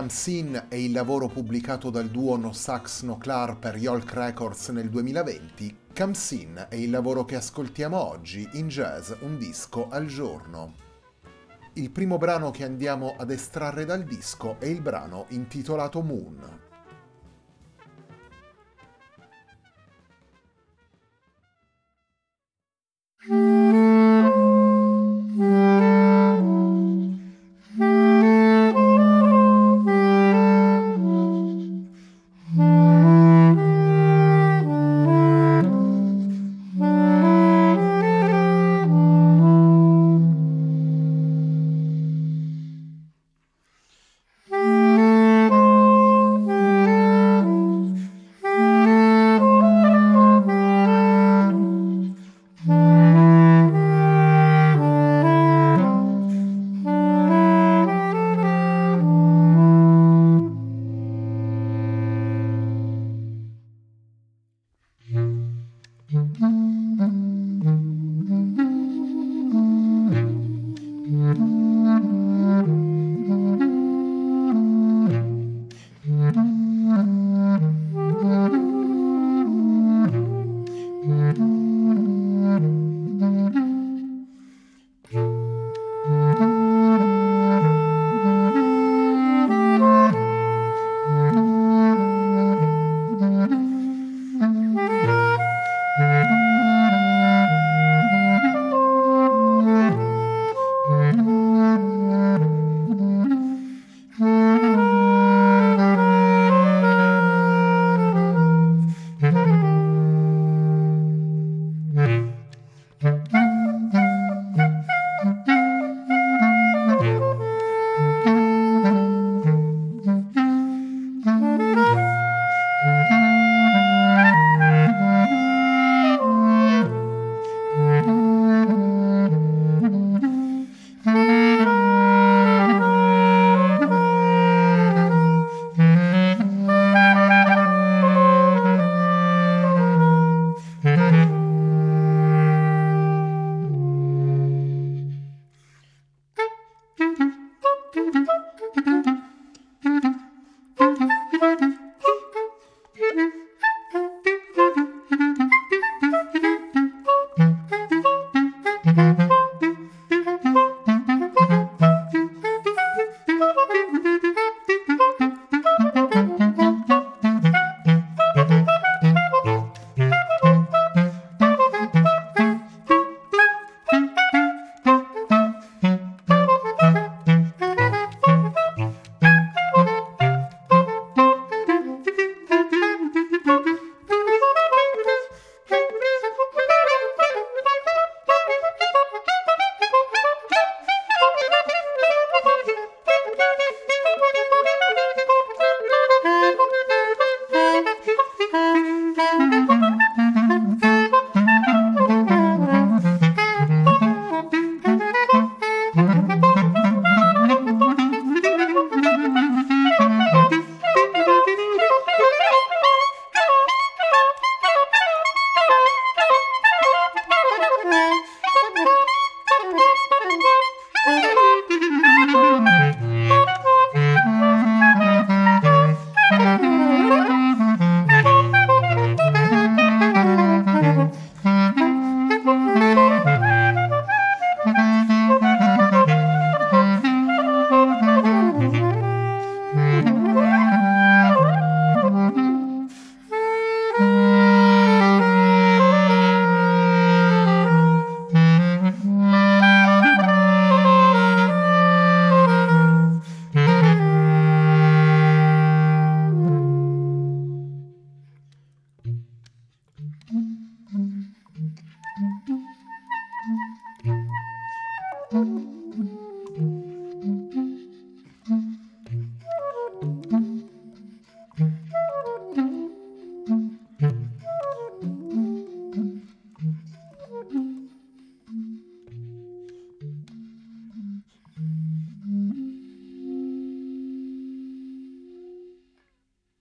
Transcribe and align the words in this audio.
Camsin 0.00 0.64
è 0.70 0.76
il 0.76 0.92
lavoro 0.92 1.28
pubblicato 1.28 1.90
dal 1.90 2.08
duo 2.08 2.34
No 2.38 2.54
Sax 2.54 3.02
No 3.02 3.18
Clar 3.18 3.58
per 3.58 3.76
Yolk 3.76 4.14
Records 4.14 4.70
nel 4.70 4.88
2020. 4.88 5.76
Camsin 5.92 6.68
è 6.70 6.74
il 6.74 6.88
lavoro 6.88 7.26
che 7.26 7.36
ascoltiamo 7.36 8.02
oggi 8.02 8.48
in 8.52 8.68
jazz 8.68 9.12
un 9.20 9.36
disco 9.36 9.90
al 9.90 10.06
giorno. 10.06 10.72
Il 11.74 11.90
primo 11.90 12.16
brano 12.16 12.50
che 12.50 12.64
andiamo 12.64 13.14
ad 13.18 13.30
estrarre 13.30 13.84
dal 13.84 14.04
disco 14.04 14.58
è 14.58 14.64
il 14.64 14.80
brano 14.80 15.26
intitolato 15.28 16.00
Moon. 16.00 16.69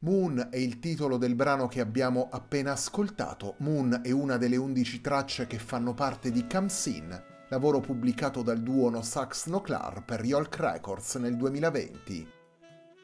Moon 0.09 0.47
è 0.49 0.57
il 0.57 0.79
titolo 0.79 1.17
del 1.17 1.35
brano 1.35 1.67
che 1.67 1.81
abbiamo 1.81 2.29
appena 2.31 2.71
ascoltato. 2.71 3.53
Moon 3.59 4.01
è 4.03 4.09
una 4.09 4.37
delle 4.37 4.55
11 4.55 5.01
tracce 5.01 5.45
che 5.45 5.59
fanno 5.59 5.93
parte 5.93 6.31
di 6.31 6.47
Kamsin, 6.47 7.23
lavoro 7.49 7.79
pubblicato 7.79 8.41
dal 8.41 8.59
duo 8.59 8.89
No 8.89 9.03
Sax 9.03 9.45
No 9.45 9.61
Clar 9.61 10.03
per 10.03 10.25
Yolk 10.25 10.55
Records 10.55 11.13
nel 11.17 11.37
2020. 11.37 12.27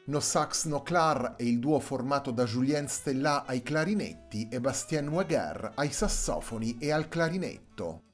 No 0.06 0.18
Sax 0.18 0.64
No 0.64 0.82
Clar 0.82 1.36
è 1.36 1.44
il 1.44 1.60
duo 1.60 1.78
formato 1.78 2.32
da 2.32 2.42
Julien 2.42 2.88
Stellà 2.88 3.44
ai 3.46 3.62
clarinetti 3.62 4.48
e 4.50 4.58
Bastien 4.58 5.06
Waguer 5.06 5.74
ai 5.76 5.92
sassofoni 5.92 6.76
e 6.80 6.90
al 6.90 7.06
clarinetto. 7.06 8.05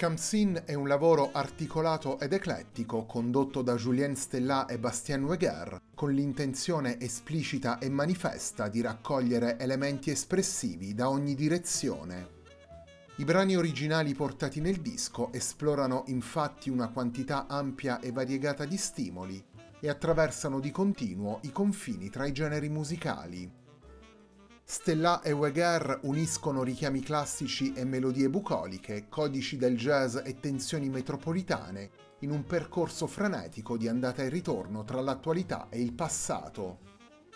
Camsin 0.00 0.62
è 0.64 0.72
un 0.72 0.88
lavoro 0.88 1.28
articolato 1.30 2.18
ed 2.20 2.32
eclettico 2.32 3.04
condotto 3.04 3.60
da 3.60 3.74
Julien 3.74 4.16
Stellà 4.16 4.64
e 4.64 4.78
Bastien 4.78 5.24
Weger 5.24 5.78
con 5.94 6.10
l'intenzione 6.14 6.98
esplicita 6.98 7.78
e 7.78 7.90
manifesta 7.90 8.68
di 8.68 8.80
raccogliere 8.80 9.58
elementi 9.58 10.10
espressivi 10.10 10.94
da 10.94 11.10
ogni 11.10 11.34
direzione. 11.34 12.28
I 13.16 13.24
brani 13.24 13.56
originali 13.56 14.14
portati 14.14 14.62
nel 14.62 14.80
disco 14.80 15.30
esplorano 15.34 16.04
infatti 16.06 16.70
una 16.70 16.88
quantità 16.88 17.46
ampia 17.46 18.00
e 18.00 18.10
variegata 18.10 18.64
di 18.64 18.78
stimoli 18.78 19.44
e 19.80 19.90
attraversano 19.90 20.60
di 20.60 20.70
continuo 20.70 21.40
i 21.42 21.52
confini 21.52 22.08
tra 22.08 22.24
i 22.24 22.32
generi 22.32 22.70
musicali. 22.70 23.59
Stella 24.72 25.20
e 25.22 25.32
Weger 25.32 25.98
uniscono 26.02 26.62
richiami 26.62 27.00
classici 27.00 27.72
e 27.72 27.84
melodie 27.84 28.30
bucoliche, 28.30 29.08
codici 29.08 29.56
del 29.56 29.76
jazz 29.76 30.16
e 30.22 30.38
tensioni 30.38 30.88
metropolitane 30.88 31.90
in 32.20 32.30
un 32.30 32.44
percorso 32.44 33.08
frenetico 33.08 33.76
di 33.76 33.88
andata 33.88 34.22
e 34.22 34.28
ritorno 34.28 34.84
tra 34.84 35.00
l'attualità 35.00 35.66
e 35.70 35.80
il 35.80 35.92
passato. 35.92 36.78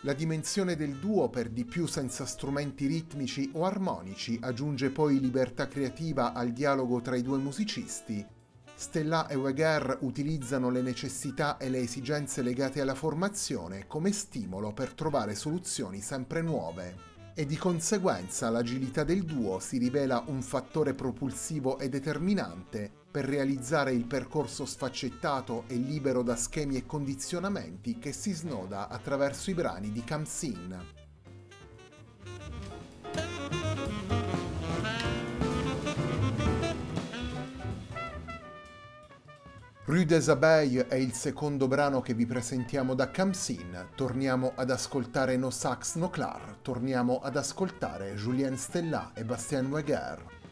La 0.02 0.12
dimensione 0.12 0.76
del 0.76 0.94
duo, 0.94 1.28
per 1.28 1.48
di 1.48 1.64
più 1.64 1.86
senza 1.86 2.24
strumenti 2.24 2.86
ritmici 2.86 3.50
o 3.54 3.64
armonici, 3.64 4.38
aggiunge 4.40 4.90
poi 4.90 5.18
libertà 5.18 5.66
creativa 5.66 6.34
al 6.34 6.52
dialogo 6.52 7.00
tra 7.00 7.16
i 7.16 7.22
due 7.22 7.38
musicisti. 7.38 8.24
Stella 8.76 9.26
e 9.26 9.34
Weger 9.34 9.98
utilizzano 10.02 10.70
le 10.70 10.82
necessità 10.82 11.56
e 11.56 11.68
le 11.68 11.80
esigenze 11.80 12.42
legate 12.42 12.80
alla 12.80 12.94
formazione 12.94 13.88
come 13.88 14.12
stimolo 14.12 14.72
per 14.72 14.92
trovare 14.92 15.34
soluzioni 15.34 16.00
sempre 16.00 16.40
nuove 16.40 17.13
e 17.34 17.46
di 17.46 17.56
conseguenza 17.56 18.48
l'agilità 18.48 19.02
del 19.02 19.24
duo 19.24 19.58
si 19.58 19.78
rivela 19.78 20.22
un 20.26 20.40
fattore 20.40 20.94
propulsivo 20.94 21.78
e 21.78 21.88
determinante 21.88 22.90
per 23.10 23.24
realizzare 23.24 23.92
il 23.92 24.06
percorso 24.06 24.64
sfaccettato 24.64 25.64
e 25.66 25.74
libero 25.74 26.22
da 26.22 26.36
schemi 26.36 26.76
e 26.76 26.86
condizionamenti 26.86 27.98
che 27.98 28.12
si 28.12 28.32
snoda 28.32 28.88
attraverso 28.88 29.50
i 29.50 29.54
brani 29.54 29.90
di 29.92 30.02
Kamsin. 30.02 31.03
Rue 39.86 40.06
des 40.06 40.30
Abeilles 40.30 40.86
è 40.86 40.94
il 40.94 41.12
secondo 41.12 41.68
brano 41.68 42.00
che 42.00 42.14
vi 42.14 42.24
presentiamo 42.24 42.94
da 42.94 43.10
Camsin. 43.10 43.88
Torniamo 43.94 44.52
ad 44.54 44.70
ascoltare 44.70 45.36
No 45.36 45.50
Sax 45.50 45.96
No 45.96 46.08
Clar, 46.08 46.56
torniamo 46.62 47.20
ad 47.22 47.36
ascoltare 47.36 48.14
Julien 48.14 48.56
Stellà 48.56 49.10
e 49.12 49.24
Bastien 49.26 49.66
Weger. 49.66 50.43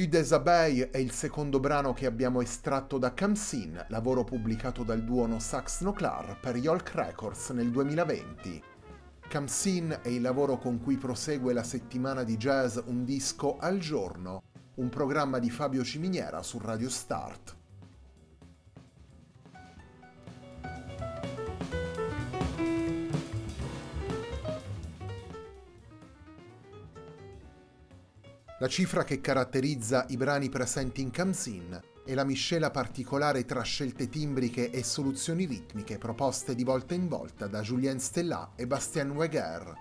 Rue 0.00 0.08
des 0.08 0.32
Abeilles 0.32 0.88
è 0.92 0.96
il 0.96 1.10
secondo 1.10 1.60
brano 1.60 1.92
che 1.92 2.06
abbiamo 2.06 2.40
estratto 2.40 2.96
da 2.96 3.12
Kamsin, 3.12 3.84
lavoro 3.90 4.24
pubblicato 4.24 4.82
dal 4.82 5.04
duo 5.04 5.26
No 5.26 5.38
Sax 5.38 5.82
No 5.82 5.92
Clar 5.92 6.40
per 6.40 6.56
Yolk 6.56 6.92
Records 6.94 7.50
nel 7.50 7.70
2020. 7.70 8.62
Kamsin 9.28 9.98
è 10.00 10.08
il 10.08 10.22
lavoro 10.22 10.56
con 10.56 10.80
cui 10.80 10.96
prosegue 10.96 11.52
la 11.52 11.62
settimana 11.62 12.22
di 12.22 12.38
jazz 12.38 12.78
Un 12.86 13.04
disco 13.04 13.58
al 13.58 13.76
giorno, 13.76 14.44
un 14.76 14.88
programma 14.88 15.38
di 15.38 15.50
Fabio 15.50 15.84
Ciminiera 15.84 16.42
su 16.42 16.58
Radio 16.58 16.88
Start. 16.88 17.59
La 28.60 28.68
cifra 28.68 29.04
che 29.04 29.22
caratterizza 29.22 30.04
i 30.10 30.18
brani 30.18 30.50
presenti 30.50 31.00
in 31.00 31.10
Kamsin 31.10 31.80
è 32.04 32.12
la 32.12 32.24
miscela 32.24 32.70
particolare 32.70 33.46
tra 33.46 33.62
scelte 33.62 34.10
timbriche 34.10 34.68
e 34.68 34.84
soluzioni 34.84 35.46
ritmiche 35.46 35.96
proposte 35.96 36.54
di 36.54 36.62
volta 36.62 36.92
in 36.92 37.08
volta 37.08 37.46
da 37.46 37.62
Julien 37.62 37.98
Stellat 37.98 38.60
e 38.60 38.66
Bastien 38.66 39.12
Weger. 39.12 39.72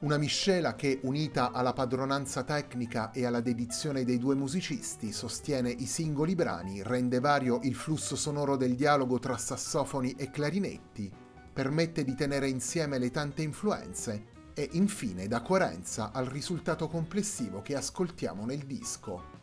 Una 0.00 0.18
miscela 0.18 0.74
che, 0.74 0.98
unita 1.04 1.52
alla 1.52 1.72
padronanza 1.72 2.42
tecnica 2.42 3.12
e 3.12 3.24
alla 3.24 3.40
dedizione 3.40 4.04
dei 4.04 4.18
due 4.18 4.34
musicisti, 4.34 5.12
sostiene 5.12 5.70
i 5.70 5.86
singoli 5.86 6.34
brani, 6.34 6.82
rende 6.82 7.20
vario 7.20 7.60
il 7.62 7.76
flusso 7.76 8.16
sonoro 8.16 8.56
del 8.56 8.74
dialogo 8.74 9.20
tra 9.20 9.36
sassofoni 9.36 10.12
e 10.18 10.32
clarinetti, 10.32 11.08
permette 11.52 12.02
di 12.02 12.16
tenere 12.16 12.48
insieme 12.48 12.98
le 12.98 13.12
tante 13.12 13.42
influenze 13.42 14.34
e 14.58 14.70
infine 14.72 15.28
dà 15.28 15.42
coerenza 15.42 16.12
al 16.12 16.24
risultato 16.24 16.88
complessivo 16.88 17.60
che 17.60 17.76
ascoltiamo 17.76 18.46
nel 18.46 18.64
disco. 18.64 19.34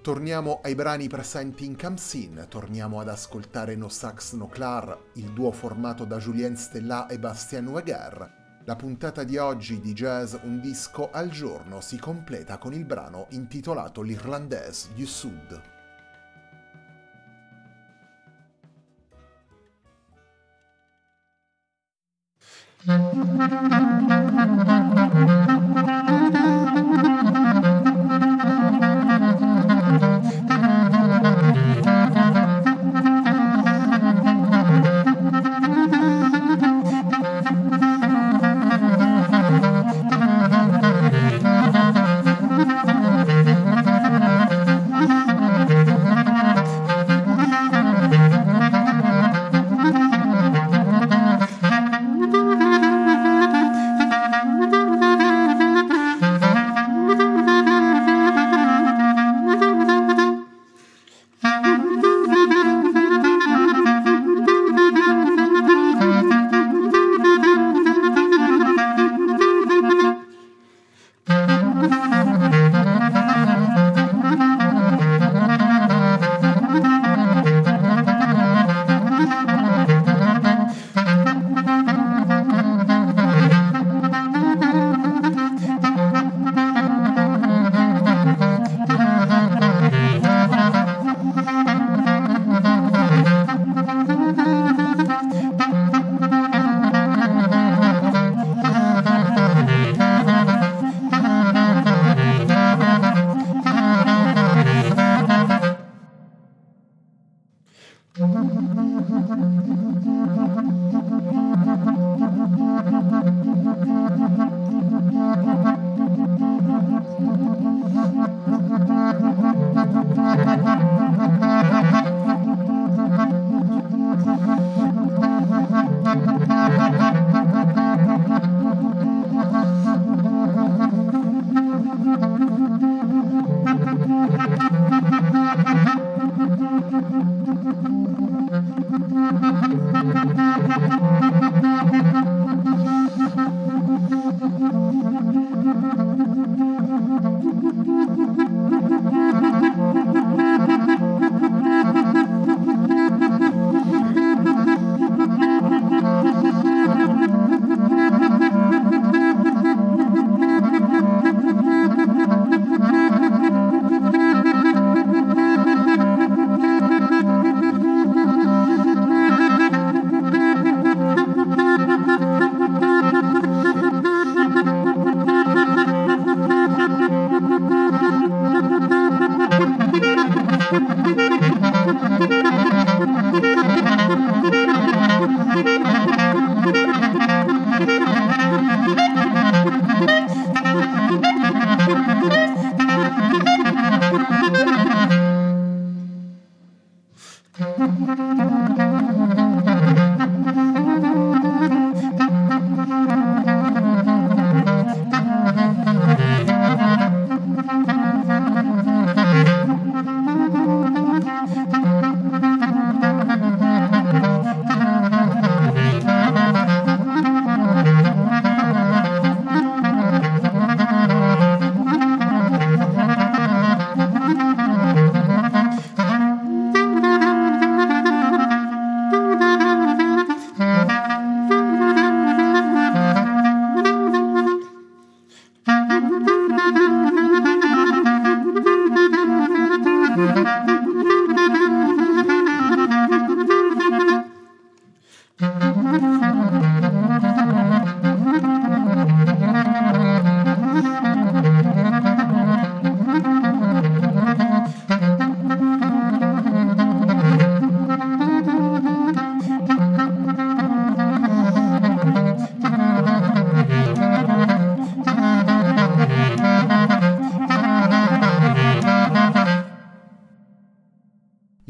Torniamo 0.00 0.60
ai 0.62 0.76
brani 0.76 1.08
presenti 1.08 1.64
in 1.64 1.74
Camsin, 1.74 2.46
torniamo 2.48 3.00
ad 3.00 3.08
ascoltare 3.08 3.74
No 3.74 3.88
Sax 3.88 4.34
No 4.34 4.46
Clar, 4.46 4.96
il 5.14 5.32
duo 5.32 5.50
formato 5.50 6.04
da 6.04 6.18
Julien 6.18 6.56
Stellat 6.56 7.10
e 7.10 7.18
Bastien 7.18 7.66
Weger. 7.66 8.60
La 8.66 8.76
puntata 8.76 9.24
di 9.24 9.36
oggi 9.36 9.80
di 9.80 9.92
Jazz 9.92 10.34
Un 10.42 10.60
disco 10.60 11.10
al 11.10 11.30
giorno 11.30 11.80
si 11.80 11.98
completa 11.98 12.58
con 12.58 12.72
il 12.72 12.84
brano 12.84 13.26
intitolato 13.30 14.02
L'Irlandese 14.02 14.90
du 14.94 15.04
Sud. 15.04 15.75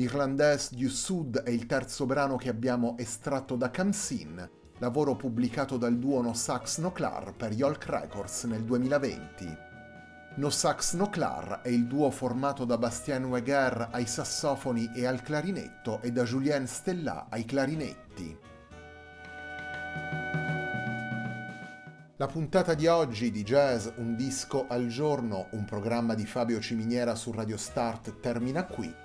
L'Irlandese 0.06 0.76
du 0.76 0.86
Sud 0.86 1.42
è 1.42 1.50
il 1.50 1.66
terzo 1.66 2.06
brano 2.06 2.36
che 2.36 2.48
abbiamo 2.48 2.94
estratto 2.96 3.56
da 3.56 3.72
Kamsin, 3.72 4.48
lavoro 4.78 5.16
pubblicato 5.16 5.76
dal 5.78 5.98
duo 5.98 6.22
No 6.22 6.32
Sax 6.32 6.78
No 6.78 6.92
Clar 6.92 7.34
per 7.34 7.50
Yolk 7.50 7.86
Records 7.86 8.44
nel 8.44 8.62
2020. 8.62 9.56
No 10.36 10.48
Sax 10.48 10.94
No 10.94 11.10
Clar 11.10 11.62
è 11.62 11.70
il 11.70 11.88
duo 11.88 12.12
formato 12.12 12.64
da 12.64 12.78
Bastien 12.78 13.24
Weger 13.24 13.88
ai 13.90 14.06
sassofoni 14.06 14.92
e 14.94 15.06
al 15.06 15.22
clarinetto 15.22 16.00
e 16.02 16.12
da 16.12 16.22
Julien 16.22 16.68
Stellat 16.68 17.26
ai 17.30 17.44
clarinetti. 17.44 18.38
La 22.18 22.28
puntata 22.28 22.74
di 22.74 22.86
oggi 22.86 23.32
di 23.32 23.42
Jazz 23.42 23.88
Un 23.96 24.14
disco 24.14 24.66
al 24.68 24.86
giorno, 24.86 25.48
un 25.50 25.64
programma 25.64 26.14
di 26.14 26.26
Fabio 26.26 26.60
Ciminiera 26.60 27.16
su 27.16 27.32
Radio 27.32 27.56
Start, 27.56 28.20
termina 28.20 28.64
qui. 28.66 29.04